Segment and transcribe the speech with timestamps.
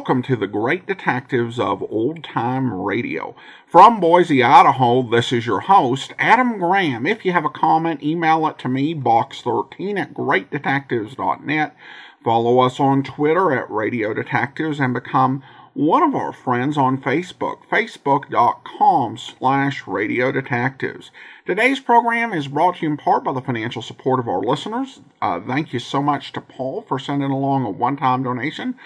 [0.00, 3.36] Welcome to the Great Detectives of Old Time Radio.
[3.66, 7.06] From Boise, Idaho, this is your host, Adam Graham.
[7.06, 11.76] If you have a comment, email it to me, box13 at greatdetectives.net.
[12.24, 15.42] Follow us on Twitter at Radio Detectives and become
[15.74, 21.10] one of our friends on Facebook, facebook.com slash Radio Detectives.
[21.44, 25.00] Today's program is brought to you in part by the financial support of our listeners.
[25.20, 28.76] Uh, thank you so much to Paul for sending along a one-time donation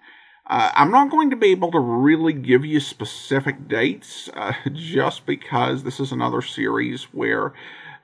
[0.45, 5.25] Uh, I'm not going to be able to really give you specific dates uh, just
[5.25, 7.53] because this is another series where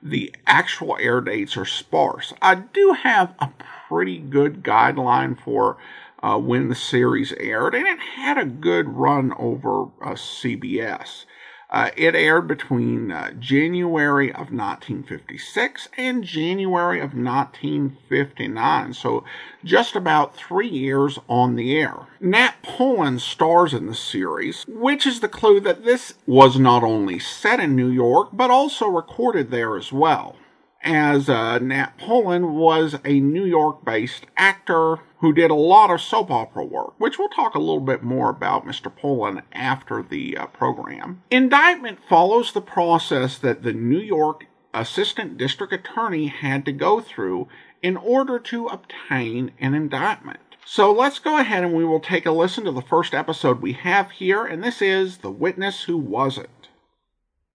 [0.02, 2.32] the actual air dates are sparse.
[2.40, 3.50] I do have a
[3.86, 5.76] pretty good guideline for
[6.22, 11.24] uh, when the series aired, and it had a good run over uh, CBS.
[11.70, 19.22] Uh, it aired between uh, January of 1956 and January of 1959, so
[19.62, 22.06] just about three years on the air.
[22.20, 27.18] Nat Polen stars in the series, which is the clue that this was not only
[27.18, 30.36] set in New York, but also recorded there as well
[30.82, 36.00] as uh, Nat Polen was a New York based actor who did a lot of
[36.00, 38.94] soap opera work, which we'll talk a little bit more about Mr.
[38.94, 41.22] Polen after the uh, program.
[41.30, 47.48] Indictment follows the process that the New York Assistant District Attorney had to go through
[47.82, 50.40] in order to obtain an indictment.
[50.64, 53.72] So let's go ahead and we will take a listen to the first episode we
[53.72, 56.68] have here, and this is The Witness Who Wasn't.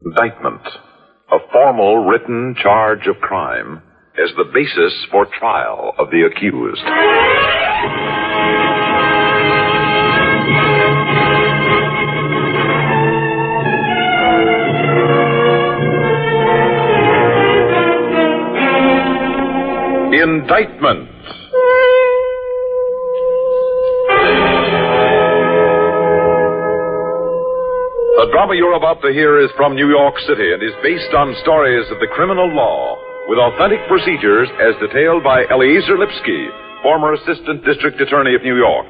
[0.04, 0.68] Indictment
[1.34, 3.82] a formal written charge of crime
[4.24, 6.84] as the basis for trial of the accused.
[20.14, 21.13] Indictment.
[28.24, 31.36] The drama you're about to hear is from New York City and is based on
[31.44, 32.96] stories of the criminal law
[33.28, 36.48] with authentic procedures as detailed by Eleazar Lipsky,
[36.80, 38.88] former Assistant District Attorney of New York.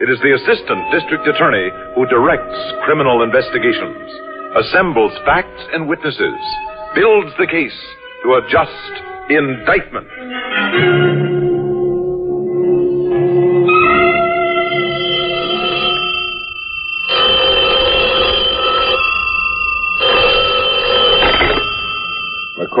[0.00, 2.56] It is the Assistant District Attorney who directs
[2.88, 4.08] criminal investigations,
[4.64, 6.40] assembles facts and witnesses,
[6.96, 7.76] builds the case
[8.24, 8.92] to a just
[9.28, 10.08] indictment.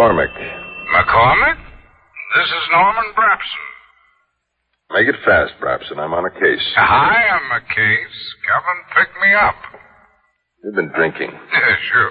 [0.00, 0.32] McCormick.
[0.96, 1.58] McCormick?
[2.36, 3.64] This is Norman Brabson.
[4.96, 5.98] Make it fast, Brabson.
[5.98, 6.64] I'm on a case.
[6.78, 8.18] I am a case.
[8.48, 9.56] Come and pick me up.
[10.64, 11.28] You've been drinking.
[11.52, 12.10] Yeah, sure.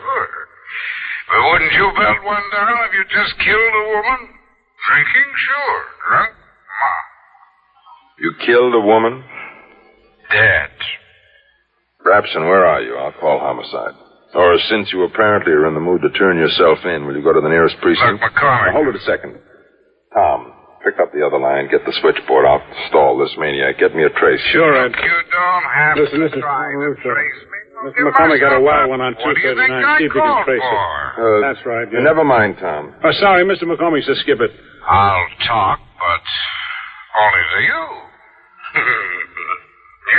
[1.29, 4.37] But wouldn't you belt one down if you just killed a woman?
[4.85, 5.81] Drinking, sure.
[6.09, 6.91] Drunk, ma.
[8.19, 9.23] You killed a woman?
[10.29, 10.69] Dead.
[12.05, 12.95] Brabson, where are you?
[12.97, 13.95] I'll call homicide.
[14.35, 17.33] Or since you apparently are in the mood to turn yourself in, will you go
[17.33, 18.21] to the nearest precinct?
[18.21, 18.67] Look, McCormick.
[18.69, 19.41] Now, hold it a second.
[20.13, 20.53] Tom,
[20.85, 22.45] pick up the other line, get the switchboard.
[22.45, 23.79] I'll stall this maniac.
[23.79, 24.41] Get me a trace.
[24.53, 24.93] Sure, Ed.
[24.93, 26.41] You don't have Listen, to listen.
[26.41, 27.57] try to trace me.
[27.89, 27.95] Mr.
[27.95, 29.97] give McCormick got a wild one on What do you think 239.
[29.97, 30.77] See if you can called trace it.
[31.17, 32.03] Uh, That's right, yeah.
[32.05, 32.93] Never mind, Tom.
[33.01, 33.63] Oh, sorry, Mr.
[33.65, 34.51] McCormick says skip it.
[34.85, 36.25] I'll talk, but
[37.17, 37.81] only to you.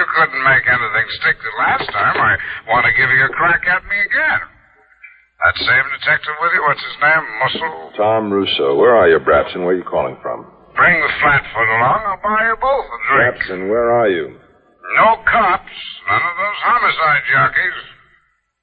[0.00, 2.16] you couldn't make anything stick the last time.
[2.16, 2.32] I
[2.72, 4.40] want to give you a crack at me again.
[5.44, 7.24] That same detective with you, what's his name?
[7.40, 7.76] Muscle?
[8.00, 8.76] Tom Russo.
[8.80, 9.64] Where are you, Brabson?
[9.64, 10.48] Where are you calling from?
[10.76, 12.00] Bring the flatfoot along.
[12.08, 13.36] I'll buy you both a drink.
[13.36, 14.36] Brabson, where are you?
[14.96, 15.76] No cops.
[16.08, 17.78] None of those homicide jockeys.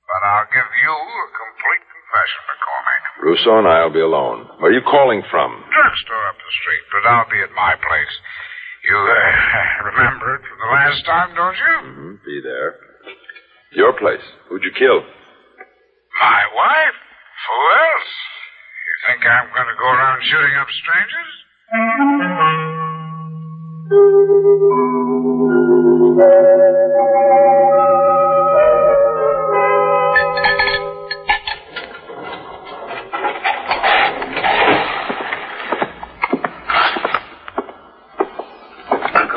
[0.09, 3.03] But I'll give you a complete confession, McCormick.
[3.25, 4.47] Russo and I'll be alone.
[4.61, 5.51] Where are you calling from?
[5.73, 8.13] Drugstore up the street, but I'll be at my place.
[8.87, 11.75] You uh, remember it from the last time, don't you?
[11.91, 12.23] Mm-hmm.
[12.23, 12.75] Be there.
[13.75, 14.23] Your place.
[14.47, 15.03] Who'd you kill?
[16.21, 16.95] My wife?
[16.95, 18.11] Who else?
[18.87, 21.33] You think I'm going to go around shooting up strangers?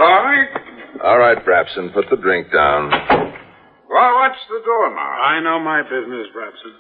[0.01, 1.03] McCormick?
[1.05, 2.91] All right, Brabson, put the drink down.
[2.91, 5.01] Well, what's the door now?
[5.01, 6.75] I know my business, Brabson.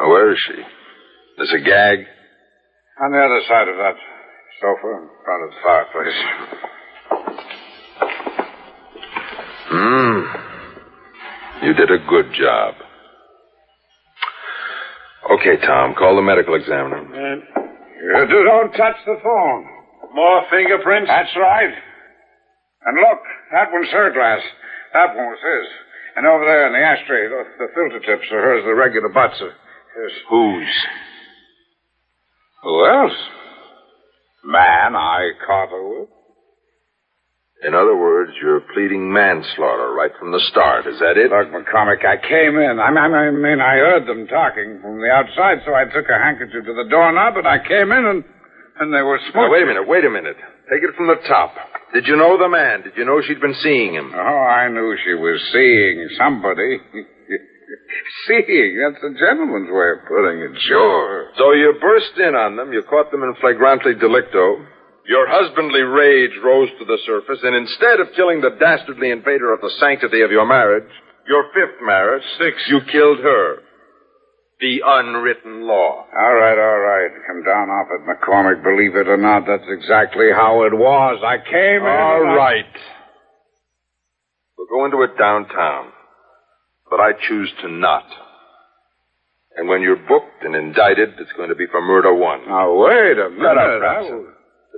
[0.00, 0.54] Oh, where is she?
[1.36, 2.06] There's a gag.
[3.02, 3.96] On the other side of that
[4.60, 6.18] sofa in front of the fireplace.
[9.68, 10.20] Hmm.
[11.66, 12.74] You did a good job.
[15.32, 16.98] Okay, Tom, call the medical examiner.
[16.98, 17.42] And
[18.30, 19.79] You don't touch the phone.
[20.14, 21.08] More fingerprints?
[21.08, 21.74] That's right.
[22.86, 23.20] And look,
[23.52, 24.40] that one's her glass.
[24.92, 25.68] That one was his.
[26.16, 29.40] And over there in the ashtray, the, the filter tips are hers, the regular butts
[29.40, 29.54] are
[30.02, 30.12] his.
[30.28, 30.76] Whose?
[32.62, 33.18] Who else?
[34.44, 36.08] Man I caught her with.
[37.62, 40.86] In other words, you're pleading manslaughter right from the start.
[40.86, 41.28] Is that it?
[41.28, 42.80] Look, McCormick, I came in.
[42.80, 46.16] I mean, I mean, I heard them talking from the outside, so I took a
[46.16, 48.24] handkerchief to the doorknob, and I came in and,
[48.80, 50.36] and they were Now, wait a minute, wait a minute.
[50.72, 51.52] Take it from the top.
[51.92, 52.82] Did you know the man?
[52.82, 54.12] Did you know she'd been seeing him?
[54.14, 56.80] Oh, I knew she was seeing somebody.
[58.26, 61.30] seeing, that's a gentleman's way of putting it, sure.
[61.36, 64.64] So you burst in on them, you caught them in flagrante delicto.
[65.06, 69.60] Your husbandly rage rose to the surface, and instead of killing the dastardly invader of
[69.60, 70.88] the sanctity of your marriage,
[71.26, 73.62] your fifth marriage, six, you killed her.
[74.60, 76.04] The unwritten law.
[76.12, 77.10] All right, all right.
[77.26, 78.62] Come down off it, McCormick.
[78.62, 81.22] Believe it or not, that's exactly how it was.
[81.24, 81.88] I came in.
[81.88, 82.64] All and I-
[84.58, 85.92] We'll go into it downtown.
[86.90, 88.04] But I choose to not.
[89.56, 92.46] And when you're booked and indicted, it's going to be for murder one.
[92.46, 93.40] Now, wait a minute.
[93.40, 94.26] Shut up, will-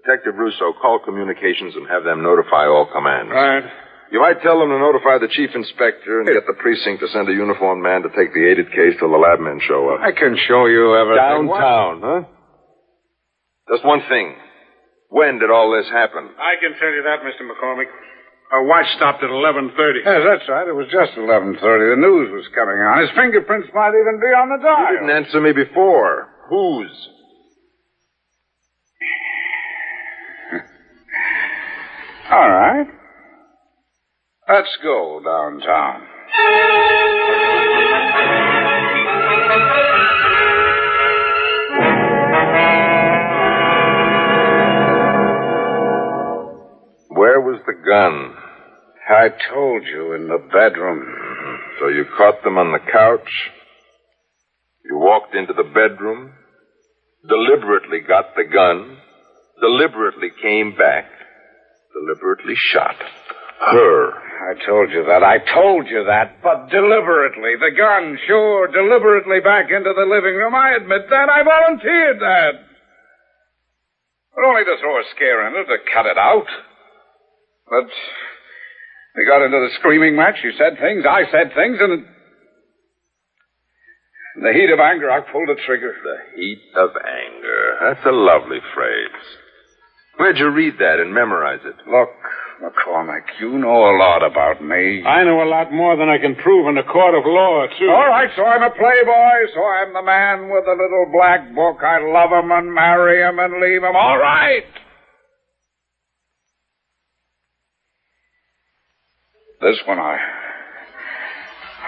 [0.04, 3.30] Detective Russo, call communications and have them notify all commands.
[3.32, 3.64] Right.
[4.12, 7.32] You might tell them to notify the chief inspector and get the precinct to send
[7.32, 10.04] a uniformed man to take the aided case till the lab men show up.
[10.04, 11.48] I can show you everything.
[11.48, 12.20] Downtown, huh?
[13.72, 14.36] Just one thing.
[15.08, 16.28] When did all this happen?
[16.36, 17.48] I can tell you that, Mr.
[17.48, 17.88] McCormick.
[18.52, 20.04] Our watch stopped at 11.30.
[20.04, 20.68] Yes, that's right.
[20.68, 21.56] It was just 11.30.
[21.56, 23.00] The news was coming on.
[23.00, 24.92] His fingerprints might even be on the dial.
[24.92, 26.28] You didn't answer me before.
[26.52, 26.92] Whose?
[34.54, 36.02] Let's go downtown.
[47.08, 48.34] Where was the gun?
[49.08, 51.00] I told you in the bedroom.
[51.00, 51.56] Mm-hmm.
[51.80, 53.50] So you caught them on the couch.
[54.84, 56.32] You walked into the bedroom,
[57.26, 58.98] deliberately got the gun,
[59.62, 61.06] deliberately came back,
[61.94, 62.96] deliberately shot
[63.70, 64.21] her.
[64.42, 65.22] I told you that.
[65.22, 66.42] I told you that.
[66.42, 67.54] But deliberately.
[67.54, 70.54] The gun, sure, deliberately back into the living room.
[70.54, 71.28] I admit that.
[71.30, 72.52] I volunteered that.
[74.34, 76.46] But only to throw a scare in it, to cut it out.
[77.70, 77.86] But
[79.14, 80.42] we got into the screaming match.
[80.42, 82.04] You said things, I said things, and
[84.36, 85.94] in the heat of anger, I pulled the trigger.
[86.02, 87.76] The heat of anger.
[87.80, 89.22] That's a lovely phrase.
[90.16, 91.76] Where'd you read that and memorize it?
[91.88, 92.10] Look,
[92.62, 95.02] McCormick, you know a lot about me.
[95.04, 97.90] I know a lot more than I can prove in a court of law, too.
[97.90, 101.82] All right, so I'm a playboy, so I'm the man with the little black book.
[101.82, 103.96] I love him and marry him and leave him.
[103.96, 104.62] All right.
[109.60, 110.18] This one I.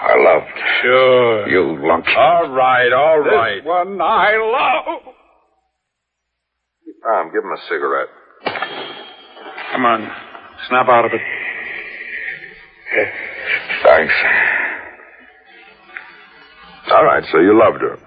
[0.01, 0.59] I loved.
[0.81, 1.47] Sure.
[1.47, 2.05] You lunk.
[2.17, 3.55] All right, all right.
[3.55, 5.13] This one I love.
[7.01, 8.09] Tom, give him a cigarette.
[9.71, 10.24] Come on.
[10.67, 11.21] Snap out of it.
[13.83, 14.13] Thanks.
[16.91, 17.97] All right, so you loved her.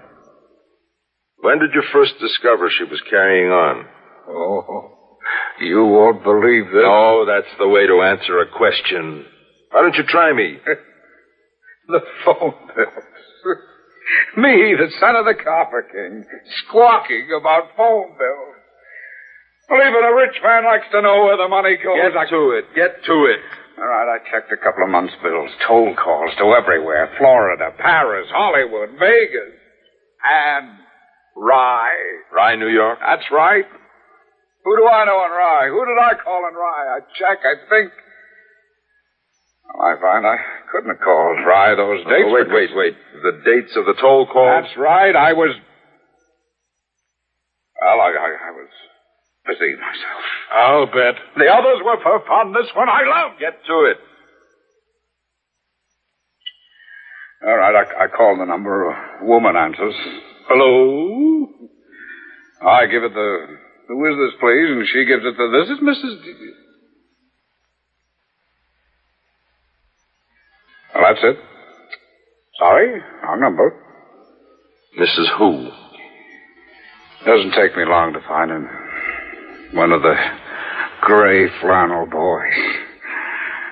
[1.41, 3.85] When did you first discover she was carrying on?
[4.27, 4.91] Oh,
[5.61, 6.83] you won't believe this.
[6.85, 9.25] Oh, that's the way to answer a question.
[9.71, 10.57] Why don't you try me?
[11.87, 13.05] the phone bills.
[14.37, 16.25] me, the son of the Copper King,
[16.67, 18.58] squawking about phone bills.
[19.69, 21.93] Well, even a rich man likes to know where the money goes.
[22.01, 22.65] Get to it.
[22.73, 23.41] Get to it.
[23.77, 28.27] All right, I checked a couple of months' bills, toll calls to everywhere Florida, Paris,
[28.33, 29.55] Hollywood, Vegas,
[30.25, 30.67] and
[31.37, 32.27] Rye.
[32.33, 32.99] Rye, New York?
[32.99, 33.63] That's right.
[34.65, 35.69] Who do I know in Rye?
[35.69, 36.97] Who did I call in Rye?
[36.97, 37.93] I check, I think.
[39.63, 40.37] Well, I find I
[40.71, 42.27] couldn't have called Rye those oh, dates.
[42.27, 42.95] Oh, wait, wait, wait.
[43.23, 44.65] The dates of the toll calls?
[44.65, 45.15] That's right.
[45.15, 45.55] I was.
[47.79, 48.67] Well, I, I, I was
[49.49, 50.21] busy myself.
[50.53, 51.15] I'll bet.
[51.37, 52.53] The others were for fun.
[52.53, 53.39] This one I loved.
[53.39, 53.97] Get to it.
[57.47, 58.89] All right, I, I call the number.
[58.91, 59.95] A woman answers.
[60.47, 61.47] Hello?
[62.61, 63.37] I give it the.
[63.87, 64.69] Who is this, please?
[64.69, 65.47] And she gives it the.
[65.59, 66.23] This is Mrs.
[66.23, 66.53] D-
[70.95, 71.37] well, that's it.
[72.59, 73.73] Sorry, wrong number.
[74.99, 75.37] Mrs.
[75.37, 75.69] Who?
[77.25, 78.67] Doesn't take me long to find him.
[79.73, 80.15] One of the
[81.01, 82.89] gray flannel boys.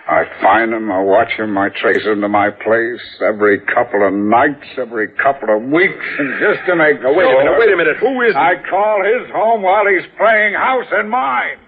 [0.07, 4.13] I find him, I watch him, I trace him to my place every couple of
[4.13, 7.77] nights, every couple of weeks, and just to make Now, wait a minute, wait a
[7.77, 7.97] minute.
[7.99, 8.39] Who is he?
[8.39, 11.59] I call his home while he's playing house in mine.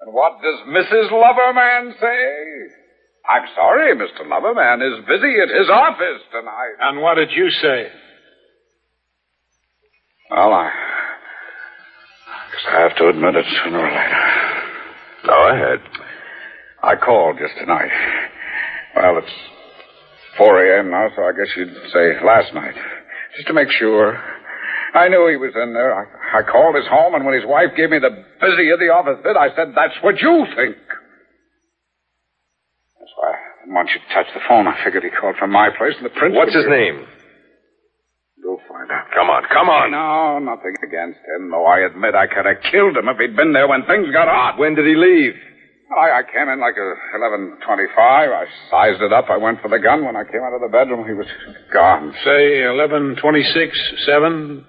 [0.00, 1.10] And what does Mrs.
[1.12, 2.72] Loverman say?
[3.28, 4.24] I'm sorry, Mr.
[4.24, 6.76] Loverman is busy at his office tonight.
[6.80, 7.88] And what did you say?
[10.30, 10.70] Well, I
[12.68, 14.22] I have to admit it sooner or later.
[15.26, 15.80] Go ahead.
[16.82, 17.90] I called just tonight.
[18.96, 19.32] Well, it's
[20.38, 20.90] 4 a.m.
[20.90, 22.74] now, so I guess you'd say last night.
[23.36, 24.18] Just to make sure.
[24.94, 25.94] I knew he was in there.
[25.94, 26.04] I,
[26.38, 29.18] I called his home, and when his wife gave me the busy at the office
[29.24, 30.76] bit, I said, that's what you think.
[33.00, 35.50] That's why I didn't want you to touch the phone, I figured he called from
[35.50, 36.36] my place, and the prince...
[36.36, 37.06] What's his name?
[39.14, 39.50] You'll find out.
[39.50, 39.90] Come on, come on.
[39.92, 43.52] No, nothing against him, though I admit I could have killed him if he'd been
[43.52, 44.58] there when things got hot.
[44.58, 45.34] When did he leave?
[45.92, 48.30] I, I came in like a eleven twenty-five.
[48.32, 49.28] I sized it up.
[49.28, 50.04] I went for the gun.
[50.06, 51.26] When I came out of the bedroom, he was
[51.72, 52.14] gone.
[52.24, 53.76] Say 1126,
[54.06, 54.64] 7.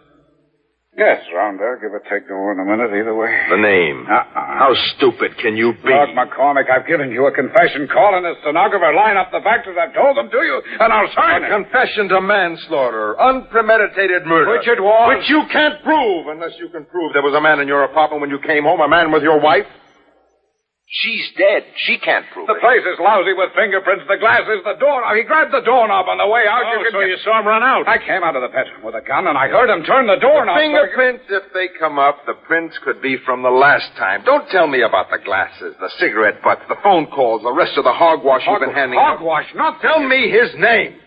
[0.96, 1.82] Yes, round there.
[1.82, 3.34] Give or take over in a minute, either way.
[3.50, 4.06] The name.
[4.06, 4.30] Uh-uh.
[4.62, 5.90] How stupid can you be?
[5.90, 7.90] Look, McCormick, I've given you a confession.
[7.90, 8.94] Call in a stenographer.
[8.94, 11.50] Line up the facts as I've told them to you, and I'll sign A it.
[11.50, 14.54] confession to manslaughter, unpremeditated murder.
[14.54, 15.18] Which it was.
[15.18, 18.22] Which you can't prove unless you can prove there was a man in your apartment
[18.22, 19.66] when you came home, a man with your wife.
[20.94, 21.66] She's dead.
[21.90, 22.62] She can't prove The it.
[22.62, 24.06] The place is lousy with fingerprints.
[24.06, 25.18] The glass is the doorknob.
[25.18, 26.62] He grabbed the doorknob on the way out.
[26.70, 27.88] Oh, you so get- you saw him run out.
[27.90, 30.18] I came out of the bedroom with a gun, and I heard him turn the
[30.18, 30.56] doorknob.
[30.56, 34.22] Fingerprints, if they come up, the prints could be from the last time.
[34.22, 37.86] Don't tell me about the glasses, the cigarette butts, the phone calls, the rest of
[37.86, 39.18] the hogwash you've been handing out.
[39.18, 41.00] Hogwash, not Tell me his name.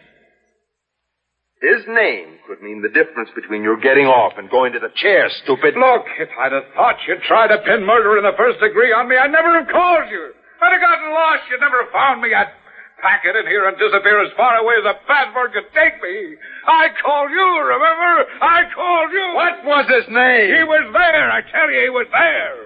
[1.60, 5.28] His name could mean the difference between your getting off and going to the chair,
[5.42, 5.72] stupid.
[5.72, 9.08] Look, if I'd have thought you'd try to pin murder in the first degree on
[9.08, 10.36] me, I'd never have called you.
[10.60, 11.48] I'd have gotten lost.
[11.48, 12.36] You'd never have found me.
[12.36, 12.52] I'd
[13.00, 16.36] pack it in here and disappear as far away as a passport could take me.
[16.68, 18.12] I called you, remember?
[18.44, 19.26] I called you.
[19.32, 20.60] What was his name?
[20.60, 21.26] He was there.
[21.32, 22.56] I tell you, he was there.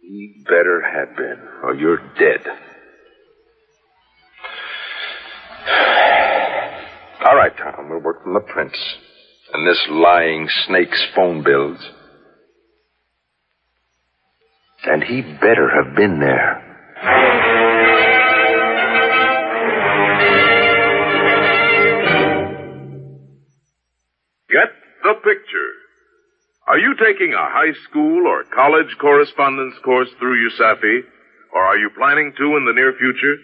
[0.00, 2.40] He better have been, or you're dead.
[7.26, 8.78] All right, Tom, we'll work from the prints.
[9.52, 11.78] And this lying snake's phone bills.
[14.84, 16.62] And he better have been there.
[24.48, 24.70] Get
[25.02, 25.72] the picture.
[26.68, 31.00] Are you taking a high school or college correspondence course through USAFI,
[31.54, 33.36] or are you planning to in the near future?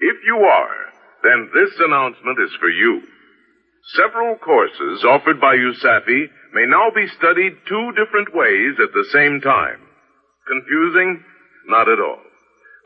[0.00, 0.91] If you are,
[1.22, 3.02] then this announcement is for you.
[3.96, 9.40] Several courses offered by USAFI may now be studied two different ways at the same
[9.40, 9.80] time.
[10.46, 11.22] Confusing?
[11.66, 12.22] Not at all.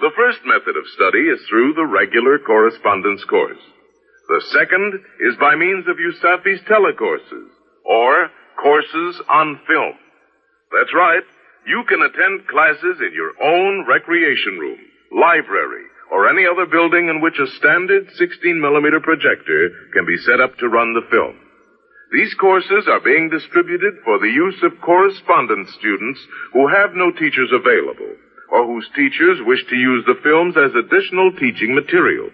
[0.00, 3.60] The first method of study is through the regular correspondence course.
[4.28, 7.48] The second is by means of USAFI's telecourses,
[7.84, 8.28] or
[8.60, 9.96] courses on film.
[10.72, 11.22] That's right.
[11.66, 14.78] You can attend classes in your own recreation room,
[15.12, 20.40] library, or any other building in which a standard 16 millimeter projector can be set
[20.40, 21.36] up to run the film.
[22.12, 26.20] These courses are being distributed for the use of correspondence students
[26.52, 28.14] who have no teachers available
[28.52, 32.30] or whose teachers wish to use the films as additional teaching material.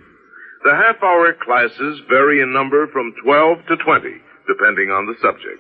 [0.65, 4.09] The half-hour classes vary in number from 12 to 20,
[4.47, 5.59] depending on the subject.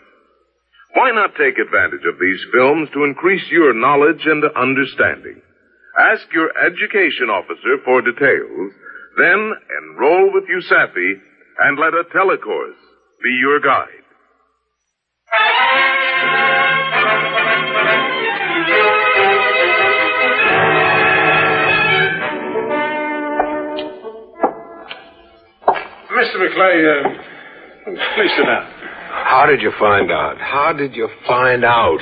[0.95, 5.41] Why not take advantage of these films to increase your knowledge and understanding?
[5.99, 8.73] Ask your education officer for details,
[9.19, 11.13] then enroll with USAFI
[11.61, 12.81] and let a telecourse
[13.23, 13.89] be your guide.
[26.11, 26.37] Mr.
[26.37, 27.09] McClay, uh,
[28.15, 28.71] please sit down.
[29.11, 30.39] How did you find out?
[30.39, 31.99] How did you find out?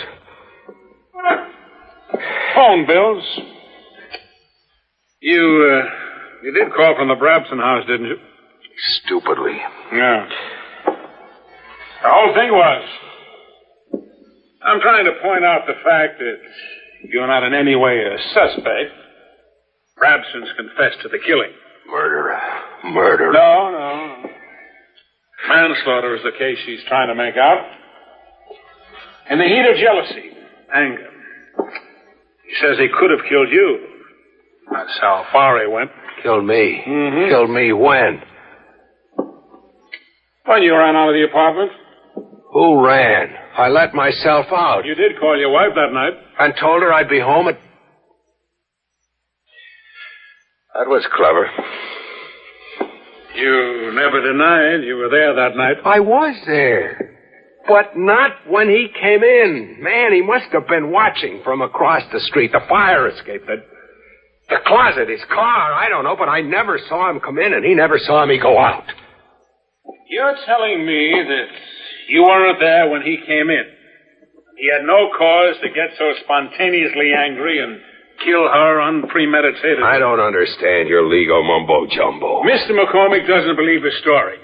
[2.55, 3.41] Phone bills.
[5.21, 5.91] You, uh,
[6.43, 8.17] you did call from the Brabson house, didn't you?
[9.05, 9.59] Stupidly.
[9.93, 10.27] Yeah.
[12.03, 12.85] The whole thing was.
[14.63, 16.37] I'm trying to point out the fact that
[17.13, 18.93] you're not in any way a suspect.
[19.99, 21.53] Brabson's confessed to the killing.
[21.91, 22.39] Murder.
[22.85, 23.33] Murder.
[23.33, 24.31] No, no.
[25.49, 27.67] Manslaughter is the case she's trying to make out.
[29.31, 30.31] In the heat of jealousy,
[30.75, 31.09] anger.
[32.45, 33.90] He says he could have killed you.
[34.73, 35.91] That's how far he went.
[36.23, 36.83] Killed me.
[36.87, 37.29] Mhm.
[37.29, 38.23] Killed me when?
[40.47, 41.73] When you ran out of the apartment,
[42.53, 43.37] Who ran?
[43.57, 46.15] I let myself out you did call your wife that night.
[46.39, 47.57] and told her I'd be home at.
[50.75, 51.49] That was clever.
[53.35, 55.77] You never denied you were there that night.
[55.85, 57.17] I was there.
[57.69, 59.77] But not when he came in.
[59.81, 62.53] Man, he must have been watching from across the street.
[62.53, 63.63] The fire escape, the,
[64.51, 67.65] the closet, his car, I don't know, but I never saw him come in and
[67.65, 68.85] he never saw me go out.
[70.11, 71.49] You're telling me that
[72.09, 73.65] you weren't there when he came in.
[74.59, 77.81] He had no cause to get so spontaneously angry and
[78.25, 79.83] kill her unpremeditated.
[79.83, 82.43] I don't understand your legal mumbo jumbo.
[82.43, 82.77] Mr.
[82.77, 84.37] McCormick doesn't believe his story.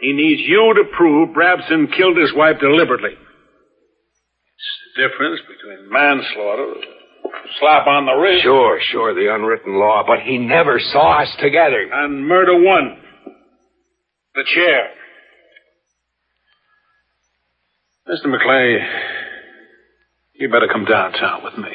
[0.00, 3.12] He needs you to prove Brabson killed his wife deliberately.
[3.12, 6.72] It's the difference between manslaughter,
[7.58, 11.88] slap on the wrist, Sure, sure, the unwritten law, but he never saw us together.
[11.92, 12.98] and murder one.
[14.34, 14.90] The chair.
[18.08, 18.26] Mr.
[18.26, 18.78] McClay,
[20.34, 21.70] you better come downtown with me.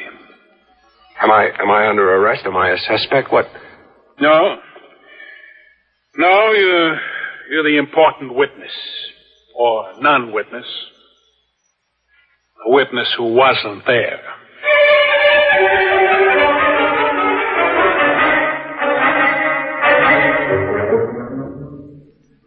[1.22, 2.42] Am I am I under arrest?
[2.44, 3.32] Am I a suspect?
[3.32, 3.46] What?
[4.20, 4.56] No.
[6.18, 6.94] No, you're,
[7.50, 8.72] you're the important witness.
[9.54, 10.66] Or non witness.
[12.66, 14.20] A witness who wasn't there.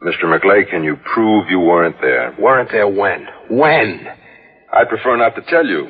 [0.03, 0.23] Mr.
[0.25, 2.33] McClay, can you prove you weren't there?
[2.39, 3.27] Weren't there when?
[3.49, 4.07] When?
[4.73, 5.87] I'd prefer not to tell you.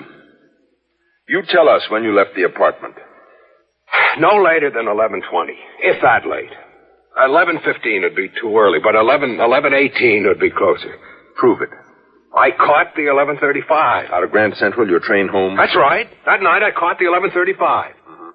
[1.28, 2.96] You tell us when you left the apartment.
[4.18, 6.50] No later than eleven twenty, if that late.
[7.24, 10.96] Eleven fifteen would be too early, but eleven eleven eighteen would be closer.
[11.36, 11.70] Prove it.
[12.36, 14.10] I caught the eleven thirty five.
[14.12, 15.58] Out of Grand Central, your train home?
[15.58, 16.08] That's right.
[16.26, 17.94] That night I caught the eleven thirty five.
[18.08, 18.30] Mm-hmm.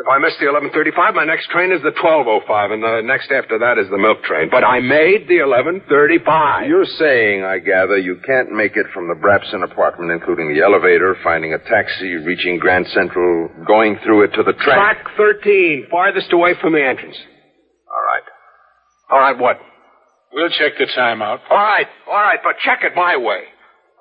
[0.00, 2.70] If I miss the eleven thirty five, my next train is the twelve oh five,
[2.70, 4.48] and the next after that is the milk train.
[4.50, 6.66] But I made the eleven thirty five.
[6.68, 11.14] You're saying, I gather, you can't make it from the Brabson apartment, including the elevator,
[11.22, 15.04] finding a taxi, reaching Grand Central, going through it to the track.
[15.04, 17.16] Track thirteen, farthest away from the entrance.
[17.86, 18.24] All right.
[19.10, 19.60] All right, what?
[20.34, 21.40] We'll check the time out.
[21.48, 23.42] All right, all right, but check it my way.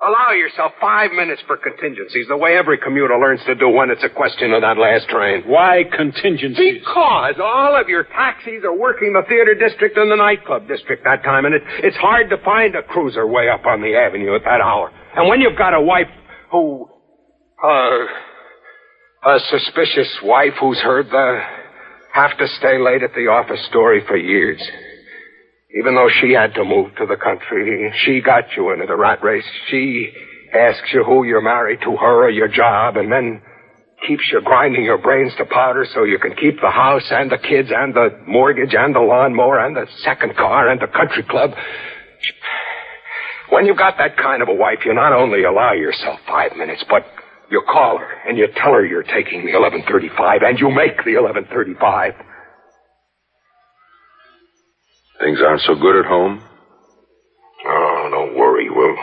[0.01, 4.03] Allow yourself five minutes for contingencies, the way every commuter learns to do when it's
[4.03, 5.43] a question of that last train.
[5.45, 6.79] Why contingencies?
[6.79, 11.23] Because all of your taxis are working the theater district and the nightclub district that
[11.23, 14.43] time, and it, it's hard to find a cruiser way up on the avenue at
[14.43, 14.91] that hour.
[15.15, 16.09] And when you've got a wife
[16.51, 16.89] who,
[17.63, 18.05] uh,
[19.23, 21.39] a suspicious wife who's heard the
[22.11, 24.61] have to stay late at the office story for years.
[25.73, 29.23] Even though she had to move to the country, she got you into the rat
[29.23, 29.45] race.
[29.69, 30.11] She
[30.53, 33.41] asks you who you're married to, her or your job, and then
[34.07, 37.37] keeps you grinding your brains to powder so you can keep the house and the
[37.37, 41.51] kids and the mortgage and the lawnmower and the second car and the country club.
[43.49, 46.83] When you've got that kind of a wife, you not only allow yourself five minutes,
[46.89, 47.05] but
[47.49, 51.17] you call her and you tell her you're taking the 1135 and you make the
[51.17, 52.13] 1135.
[55.23, 56.43] Things aren't so good at home?
[57.65, 58.69] Oh, don't worry.
[58.69, 58.95] We'll,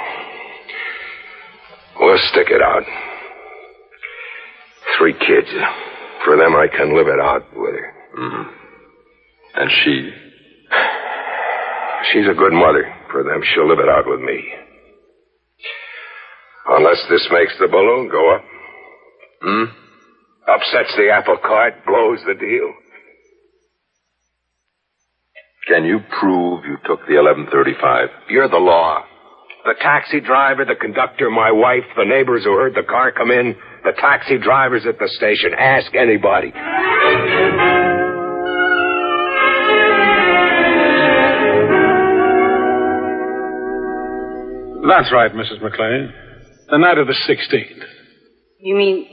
[1.98, 2.82] we'll stick it out.
[4.98, 5.48] Three kids.
[6.26, 7.94] For them, I can live it out with her.
[8.18, 8.50] Mm.
[9.54, 10.10] And she?
[12.12, 12.84] She's a good mother.
[13.10, 14.44] For them, she'll live it out with me.
[16.68, 18.44] Unless this makes the balloon go up.
[19.40, 19.64] Hmm?
[20.46, 22.74] Upsets the apple cart, blows the deal.
[25.70, 28.08] Can you prove you took the 1135?
[28.28, 29.04] You're the law.
[29.64, 33.54] The taxi driver, the conductor, my wife, the neighbors who heard the car come in,
[33.84, 35.54] the taxi drivers at the station.
[35.56, 36.50] Ask anybody.
[44.88, 45.62] That's right, Mrs.
[45.62, 46.12] McLean.
[46.68, 47.84] The night of the 16th.
[48.58, 49.06] You mean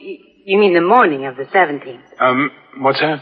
[0.43, 2.02] you mean the morning of the 17th?
[2.20, 3.22] Um, what's that?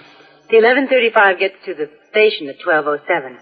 [0.50, 3.36] The 11:35 gets to the station at 12:07.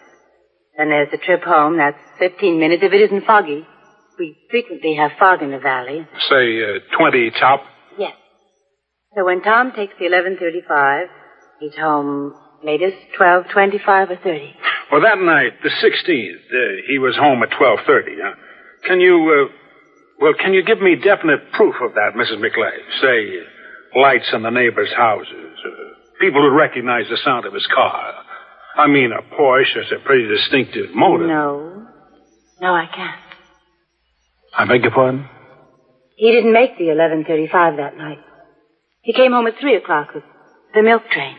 [0.77, 1.77] Then there's the trip home.
[1.77, 3.61] That's 15 minutes if it isn't foggy.
[4.17, 6.07] We frequently have fog in the valley.
[6.29, 7.61] Say uh, 20 top.
[7.97, 8.13] Yes.
[9.15, 11.05] So when Tom takes the 11:35,
[11.59, 12.33] he's home
[12.63, 14.55] latest 12:25 or 30.
[14.91, 18.17] Well, that night, the 16th, uh, he was home at 12:30.
[18.21, 18.35] Huh?
[18.87, 19.53] Can you, uh,
[20.19, 22.39] well, can you give me definite proof of that, Mrs.
[22.39, 22.83] McLean?
[23.01, 25.69] Say, lights in the neighbors' houses, uh,
[26.19, 28.22] people who recognize the sound of his car.
[28.75, 31.27] I mean, a Porsche is a pretty distinctive motor.
[31.27, 31.87] No.
[32.59, 33.19] No, I can't.
[34.57, 35.27] I beg your pardon?
[36.15, 38.19] He didn't make the 11:35 that night.
[39.01, 40.23] He came home at 3 o'clock with
[40.73, 41.35] the milk train.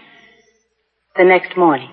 [1.17, 1.91] The next morning.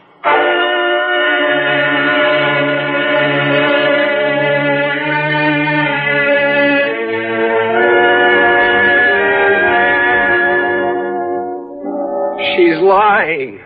[12.55, 13.59] She's lying.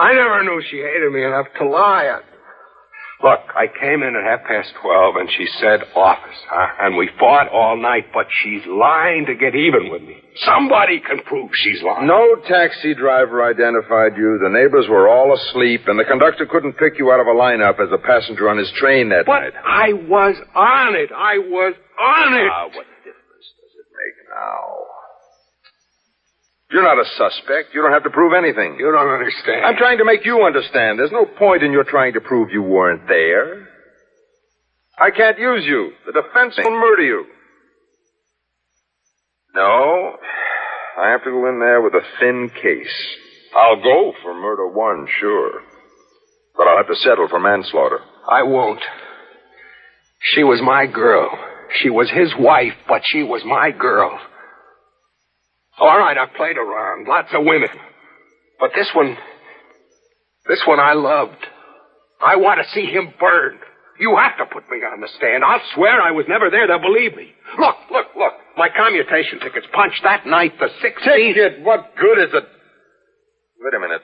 [0.00, 2.20] I never knew she hated me enough to lie.
[3.22, 6.68] Look, I came in at half past twelve and she said office, huh?
[6.80, 10.16] And we fought all night, but she's lying to get even with me.
[10.36, 12.06] Somebody can prove she's lying.
[12.06, 14.40] No taxi driver identified you.
[14.42, 17.76] The neighbors were all asleep, and the conductor couldn't pick you out of a lineup
[17.78, 19.52] as a passenger on his train that But night.
[19.68, 21.10] I was on it.
[21.12, 22.48] I was on it.
[22.50, 24.64] Ah, what difference does it make now?
[26.70, 27.74] You're not a suspect.
[27.74, 28.76] You don't have to prove anything.
[28.78, 29.66] You don't understand.
[29.66, 30.98] I'm trying to make you understand.
[30.98, 33.66] There's no point in your trying to prove you weren't there.
[34.96, 35.92] I can't use you.
[36.06, 37.24] The defense will murder you.
[39.54, 40.16] No,
[41.00, 43.16] I have to go in there with a thin case.
[43.56, 45.62] I'll go for murder one, sure.
[46.56, 47.98] But I'll have to settle for manslaughter.
[48.30, 48.82] I won't.
[50.34, 51.30] She was my girl.
[51.80, 54.20] She was his wife, but she was my girl.
[55.80, 57.08] Oh, all right, I've played around.
[57.08, 57.68] Lots of women.
[58.60, 59.16] But this one,
[60.48, 61.40] this one I loved.
[62.20, 63.60] I want to see him burned.
[63.98, 65.44] You have to put me on the stand.
[65.44, 66.66] I'll swear I was never there.
[66.66, 67.32] They'll believe me.
[67.58, 68.32] Look, look, look.
[68.56, 71.34] My commutation ticket's punched that night, the 16th.
[71.34, 71.60] Ticket?
[71.62, 72.44] What good is it?
[73.60, 74.02] Wait a minute.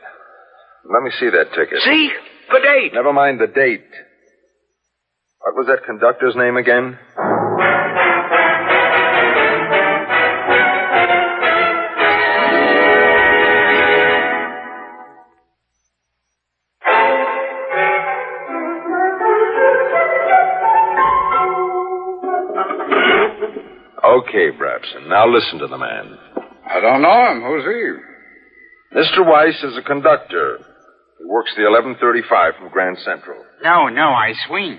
[0.84, 1.80] Let me see that ticket.
[1.84, 2.10] See?
[2.52, 2.92] The date.
[2.94, 3.88] Never mind the date.
[5.40, 6.98] What was that conductor's name again?
[24.20, 25.08] Okay, Brabson.
[25.08, 26.18] Now listen to the man.
[26.68, 27.42] I don't know him.
[27.42, 28.98] Who's he?
[28.98, 29.26] Mr.
[29.26, 30.58] Weiss is a conductor.
[31.18, 33.42] He works the 1135 from Grand Central.
[33.62, 34.78] No, no, I swing.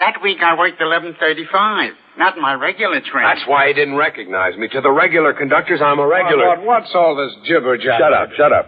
[0.00, 3.26] That week I worked 1135, not my regular train.
[3.26, 4.68] That's why he didn't recognize me.
[4.68, 6.46] To the regular conductors, I'm a regular.
[6.48, 7.98] What, what's all this jibber jabber?
[7.98, 8.66] Shut up, shut up.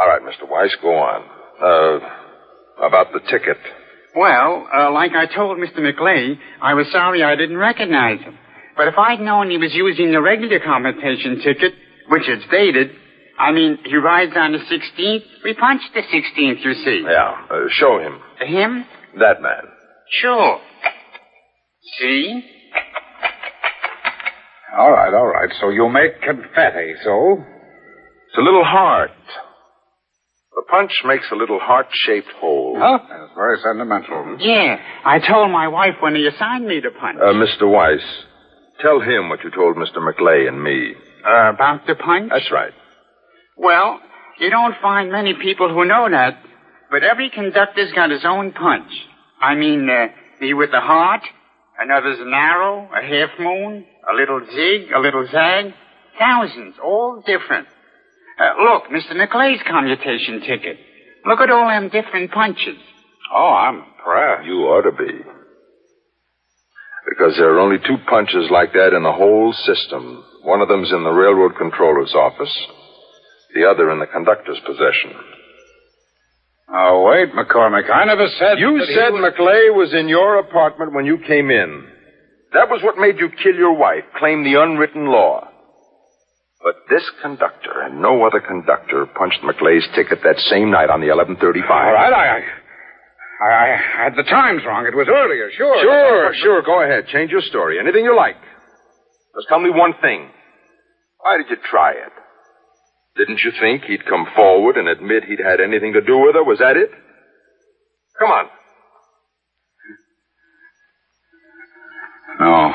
[0.00, 0.48] All right, Mr.
[0.48, 1.22] Weiss, go on.
[1.60, 3.58] Uh, about the ticket.
[4.14, 5.78] Well, uh, like I told Mr.
[5.78, 8.38] McClay, I was sorry I didn't recognize him.
[8.76, 11.74] But if I'd known he was using the regular commutation ticket,
[12.08, 12.90] which is dated,
[13.38, 17.02] I mean, he rides on the 16th, we punched the 16th, you see.
[17.08, 18.20] Yeah, uh, show him.
[18.46, 18.84] Him?
[19.18, 19.62] That man.
[20.10, 20.60] Sure.
[21.98, 22.42] See?
[24.78, 25.50] All right, all right.
[25.60, 27.38] So you make confetti, so?
[28.28, 29.10] It's a little heart.
[30.54, 32.76] The punch makes a little heart-shaped hole.
[32.78, 32.98] Huh?
[33.34, 34.36] That's very sentimental.
[34.38, 37.18] Yeah, I told my wife when he assigned me the punch.
[37.20, 37.70] Uh, Mr.
[37.70, 38.02] Weiss,
[38.80, 39.96] tell him what you told Mr.
[39.98, 40.94] McClay and me.
[41.26, 42.30] Uh, about the punch?
[42.32, 42.72] That's right.
[43.56, 44.00] Well,
[44.38, 46.38] you don't find many people who know that,
[46.90, 48.90] but every conductor's got his own punch.
[49.40, 50.08] I mean, uh,
[50.40, 51.22] the with the heart,
[51.78, 55.74] another's an arrow, a half moon, a little zig, a little zag.
[56.18, 57.66] Thousands, all different.
[58.38, 59.12] Uh, look, Mr.
[59.16, 60.78] McClay's commutation ticket.
[61.26, 62.78] Look at all them different punches.
[63.32, 64.46] Oh, I'm impressed.
[64.46, 65.12] You ought to be.
[67.08, 70.24] Because there are only two punches like that in the whole system.
[70.42, 72.52] One of them's in the railroad controller's office,
[73.54, 75.12] the other in the conductor's possession.
[76.74, 77.90] Oh, wait, McCormick.
[77.92, 78.58] I never said.
[78.58, 81.86] You said was- McClay was in your apartment when you came in.
[82.54, 85.48] That was what made you kill your wife, claim the unwritten law.
[86.62, 91.08] But this conductor and no other conductor punched McClay's ticket that same night on the
[91.08, 91.68] 1135.
[91.70, 92.40] All right, I,
[93.42, 94.86] I, I had the times wrong.
[94.86, 95.76] It was earlier, sure.
[95.82, 96.62] Sure, sure.
[96.62, 97.06] Go ahead.
[97.08, 97.78] Change your story.
[97.80, 98.36] Anything you like.
[99.34, 100.30] Just tell me one thing.
[101.20, 102.12] Why did you try it?
[103.16, 106.44] Didn't you think he'd come forward and admit he'd had anything to do with her?
[106.44, 106.90] Was that it?
[108.18, 108.46] Come on.
[112.40, 112.72] No.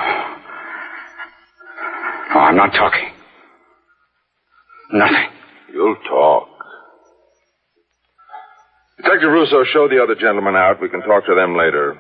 [2.34, 3.10] No, I'm not talking.
[4.92, 5.30] Nothing.
[5.74, 6.48] You'll talk.
[9.02, 10.82] Detective Russo, show the other gentlemen out.
[10.82, 11.98] We can talk to them later.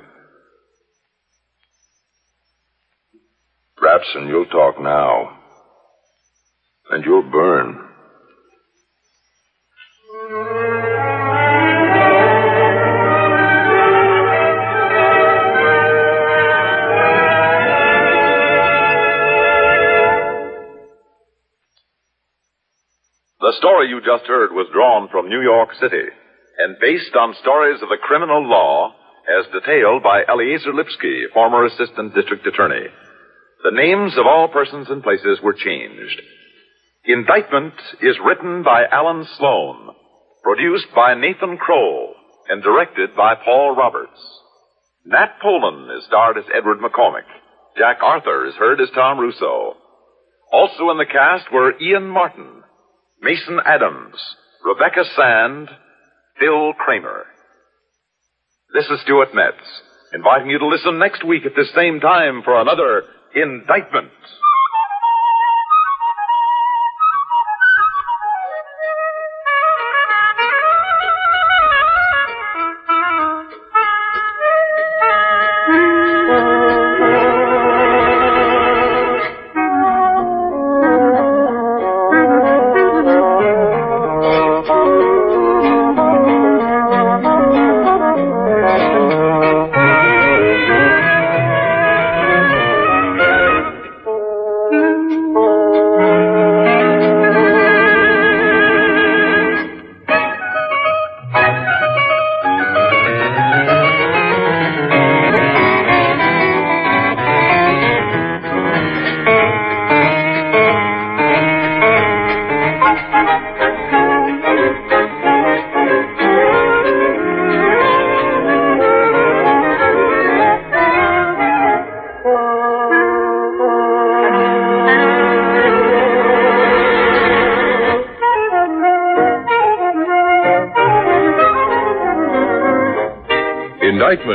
[3.81, 5.37] Rapson, you'll talk now.
[6.91, 7.85] And you'll burn.
[23.39, 26.09] The story you just heard was drawn from New York City
[26.59, 28.93] and based on stories of the criminal law
[29.25, 32.87] as detailed by Eleazar Lipsky, former assistant district attorney.
[33.63, 36.21] The names of all persons and places were changed.
[37.05, 39.95] Indictment is written by Alan Sloan,
[40.43, 42.13] produced by Nathan Kroll,
[42.49, 44.19] and directed by Paul Roberts.
[45.05, 47.27] Nat Polen is starred as Edward McCormick.
[47.77, 49.75] Jack Arthur is heard as Tom Russo.
[50.51, 52.63] Also in the cast were Ian Martin,
[53.21, 54.15] Mason Adams,
[54.65, 55.69] Rebecca Sand,
[56.39, 57.25] Phil Kramer.
[58.73, 59.59] This is Stuart Metz,
[60.13, 63.03] inviting you to listen next week at this same time for another
[63.35, 64.09] Indictment.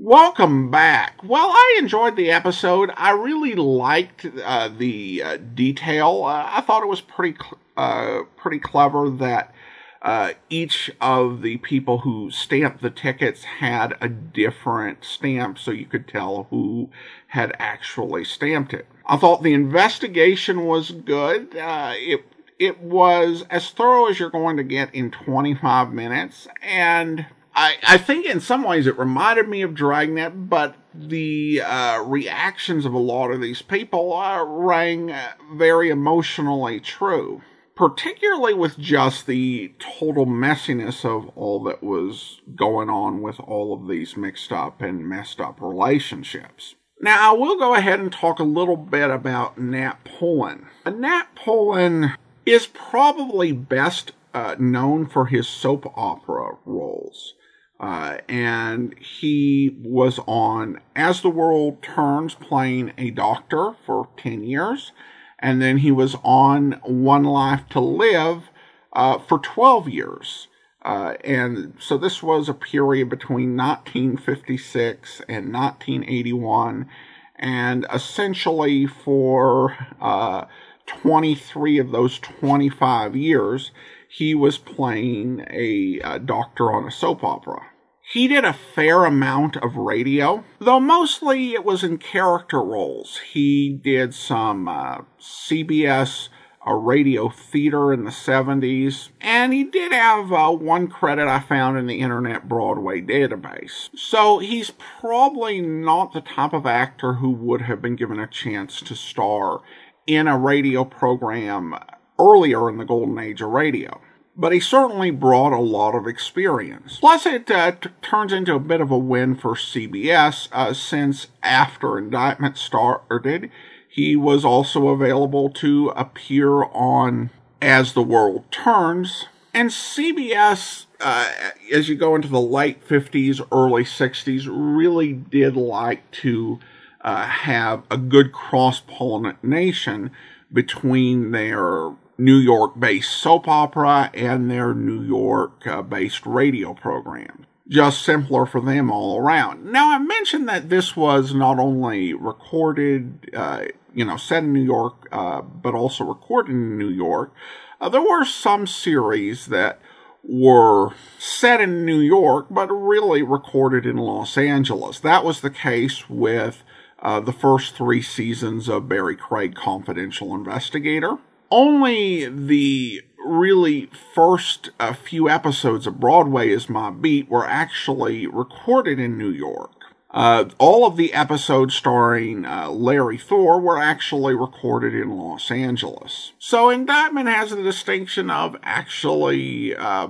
[0.00, 1.24] Welcome back.
[1.24, 2.92] Well, I enjoyed the episode.
[2.96, 6.22] I really liked uh, the uh, detail.
[6.24, 9.52] Uh, I thought it was pretty, cl- uh, pretty clever that
[10.00, 15.86] uh, each of the people who stamped the tickets had a different stamp, so you
[15.86, 16.90] could tell who
[17.26, 18.86] had actually stamped it.
[19.04, 21.56] I thought the investigation was good.
[21.56, 22.24] Uh, it
[22.60, 27.26] it was as thorough as you're going to get in 25 minutes, and
[27.58, 32.86] I, I think in some ways it reminded me of Dragnet, but the uh, reactions
[32.86, 35.12] of a lot of these people uh, rang
[35.54, 37.42] very emotionally true,
[37.74, 43.88] particularly with just the total messiness of all that was going on with all of
[43.88, 46.76] these mixed up and messed up relationships.
[47.00, 50.66] Now, I will go ahead and talk a little bit about Nat Polen.
[50.86, 52.12] Nat Polen
[52.46, 57.34] is probably best uh, known for his soap opera roles.
[57.80, 64.92] Uh, and he was on As the World Turns playing a doctor for 10 years.
[65.38, 68.50] And then he was on One Life to Live
[68.92, 70.48] uh, for 12 years.
[70.84, 76.88] Uh, and so this was a period between 1956 and 1981.
[77.36, 80.46] And essentially for uh,
[80.86, 83.70] 23 of those 25 years,
[84.18, 87.60] he was playing a, a doctor on a soap opera.
[88.02, 93.20] He did a fair amount of radio, though mostly it was in character roles.
[93.32, 96.30] He did some uh, CBS
[96.66, 101.78] a radio theater in the 70s, and he did have uh, one credit I found
[101.78, 103.88] in the Internet Broadway database.
[103.94, 108.82] So he's probably not the type of actor who would have been given a chance
[108.82, 109.60] to star
[110.06, 111.74] in a radio program
[112.18, 114.00] earlier in the golden age of radio.
[114.40, 116.98] But he certainly brought a lot of experience.
[117.00, 121.26] Plus, it uh, t- turns into a bit of a win for CBS uh, since
[121.42, 123.50] after indictment started,
[123.88, 129.26] he was also available to appear on As the World Turns.
[129.52, 131.32] And CBS, uh,
[131.72, 136.60] as you go into the late 50s, early 60s, really did like to
[137.00, 140.12] uh, have a good cross pollination
[140.52, 147.46] between their New York based soap opera and their New York uh, based radio program
[147.68, 149.64] just simpler for them all around.
[149.70, 154.62] Now, I mentioned that this was not only recorded, uh, you know, set in New
[154.62, 157.32] York, uh, but also recorded in New York.
[157.80, 159.80] Uh, there were some series that
[160.24, 164.98] were set in New York, but really recorded in Los Angeles.
[165.00, 166.62] That was the case with
[167.00, 171.18] uh, the first three seasons of Barry Craig Confidential Investigator.
[171.50, 178.98] Only the really first uh, few episodes of Broadway is My Beat were actually recorded
[178.98, 179.72] in New York.
[180.10, 186.32] Uh, all of the episodes starring uh, Larry Thor were actually recorded in Los Angeles.
[186.38, 190.08] So Indictment has the distinction of actually uh,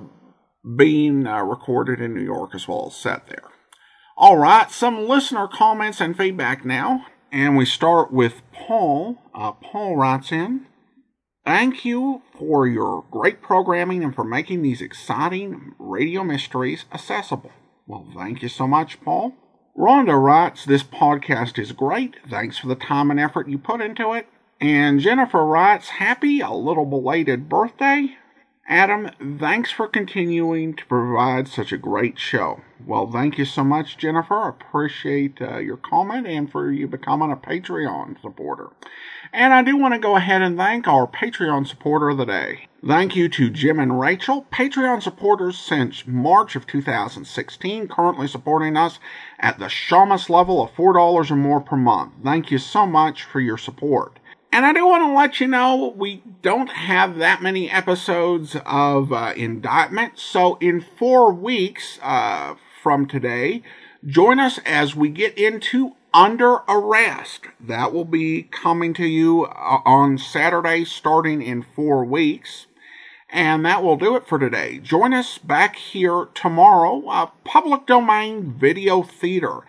[0.76, 3.48] being uh, recorded in New York as well as set there.
[4.16, 7.06] All right, some listener comments and feedback now.
[7.30, 9.18] And we start with Paul.
[9.34, 10.66] Uh, Paul writes in
[11.48, 17.52] Thank you for your great programming and for making these exciting radio mysteries accessible.
[17.86, 19.32] Well, thank you so much, Paul.
[19.74, 22.16] Rhonda writes, This podcast is great.
[22.28, 24.28] Thanks for the time and effort you put into it.
[24.60, 28.18] And Jennifer writes, Happy, a little belated birthday.
[28.68, 29.08] Adam,
[29.40, 32.60] thanks for continuing to provide such a great show.
[32.86, 34.48] Well, thank you so much, Jennifer.
[34.48, 38.68] Appreciate uh, your comment and for you becoming a Patreon supporter.
[39.32, 42.68] And I do want to go ahead and thank our Patreon supporter of the day.
[42.86, 49.00] Thank you to Jim and Rachel, Patreon supporters since March of 2016, currently supporting us
[49.38, 52.12] at the Shamus level of $4 or more per month.
[52.22, 54.18] Thank you so much for your support.
[54.52, 59.12] And I do want to let you know we don't have that many episodes of
[59.12, 60.18] uh, indictment.
[60.18, 63.62] So in four weeks uh, from today,
[64.06, 67.42] join us as we get into Under Arrest.
[67.60, 72.66] That will be coming to you uh, on Saturday, starting in four weeks.
[73.30, 74.78] And that will do it for today.
[74.78, 79.60] Join us back here tomorrow, uh, public domain video theater.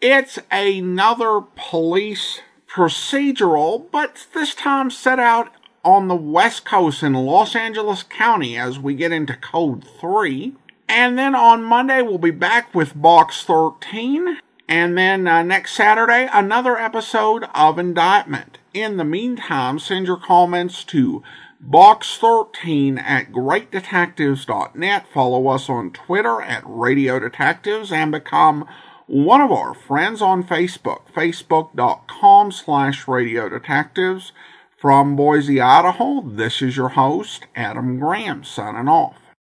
[0.00, 5.52] It's another police procedural, but this time set out
[5.84, 10.54] on the West Coast in Los Angeles County as we get into Code 3.
[10.88, 14.38] And then on Monday, we'll be back with Box 13.
[14.70, 18.58] And then uh, next Saturday, another episode of Indictment.
[18.72, 21.24] In the meantime, send your comments to
[21.60, 25.06] box13 at greatdetectives.net.
[25.12, 28.64] Follow us on Twitter at Radio Detectives and become
[29.08, 34.30] one of our friends on Facebook, facebook.com slash radio detectives.
[34.76, 39.29] From Boise, Idaho, this is your host, Adam Graham, signing off.